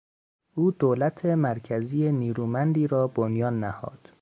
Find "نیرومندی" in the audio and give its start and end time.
2.11-2.87